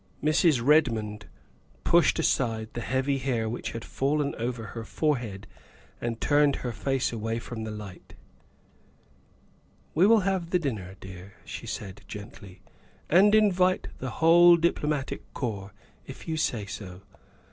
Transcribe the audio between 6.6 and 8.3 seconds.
her face away from the light.